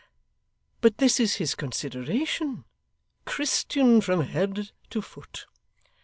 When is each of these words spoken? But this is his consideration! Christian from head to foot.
But 0.81 0.97
this 0.97 1.19
is 1.19 1.35
his 1.35 1.53
consideration! 1.53 2.65
Christian 3.25 4.01
from 4.01 4.21
head 4.21 4.71
to 4.89 4.99
foot. 4.99 5.45